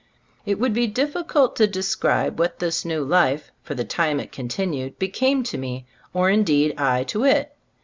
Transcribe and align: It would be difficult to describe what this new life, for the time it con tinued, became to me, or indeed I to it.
It 0.47 0.57
would 0.59 0.73
be 0.73 0.87
difficult 0.87 1.55
to 1.57 1.67
describe 1.67 2.39
what 2.39 2.57
this 2.57 2.83
new 2.83 3.03
life, 3.03 3.51
for 3.61 3.75
the 3.75 3.85
time 3.85 4.19
it 4.19 4.31
con 4.31 4.47
tinued, 4.47 4.97
became 4.97 5.43
to 5.43 5.59
me, 5.59 5.85
or 6.11 6.31
indeed 6.31 6.73
I 6.79 7.03
to 7.03 7.23
it. 7.23 7.53